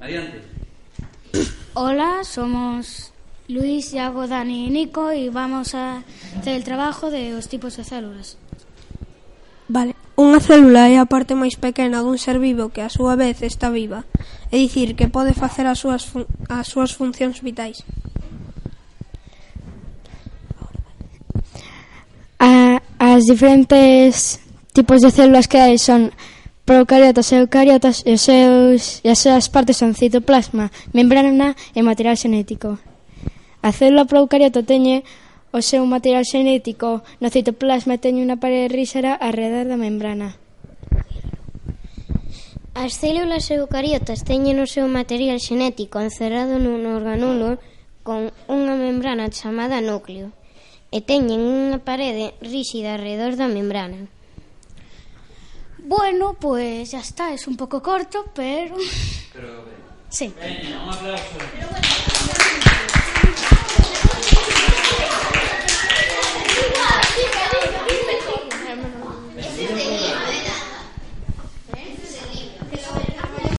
[0.00, 0.42] Adiante.
[1.74, 3.12] Hola, somos
[3.48, 6.02] Luis, Iago, Dani y Nico y vamos a
[6.38, 8.36] hacer el trabajo de os tipos de células.
[9.68, 13.42] Vale, unha célula é a parte máis pequena dun ser vivo que a súa vez
[13.42, 14.04] está viva,
[14.52, 17.82] é dicir, que pode facer as súas, fun as súas funcións vitais.
[22.38, 24.38] A, as diferentes
[24.76, 26.12] tipos de células que hai son
[26.64, 32.80] Procariotas, eucariotas e, os seus, e as súas partes son citoplasma, membrana e material xenético.
[33.60, 35.04] A célula procariota teñe
[35.52, 40.40] o seu material xenético no citoplasma teñe unha parede ríxera arredor da membrana.
[42.72, 47.60] As células eucariotas teñen o seu material xenético encerrado nun organulo
[48.08, 50.32] con unha membrana chamada núcleo
[50.88, 54.08] e teñen unha parede ríxida arredor da membrana.
[55.86, 58.74] Bueno, pues ya está, es un poco corto, pero...
[59.34, 59.74] Pero ben.
[60.08, 60.32] Sí.
[60.40, 61.22] Veña, un aplauso.
[69.56, 70.03] Sí.